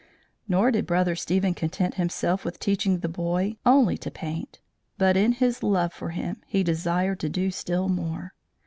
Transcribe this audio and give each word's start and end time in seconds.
Nor 0.47 0.71
did 0.71 0.87
Brother 0.87 1.15
Stephen 1.15 1.53
content 1.53 1.93
himself 1.93 2.43
with 2.43 2.57
teaching 2.57 2.97
the 3.01 3.07
boy 3.07 3.57
only 3.67 3.99
to 3.99 4.09
paint; 4.09 4.59
but 4.97 5.15
in 5.15 5.33
his 5.33 5.61
love 5.61 5.93
for 5.93 6.09
him, 6.09 6.41
he 6.47 6.63
desired 6.63 7.19
to 7.19 7.29
do 7.29 7.51
still 7.51 7.87
more. 7.87 8.33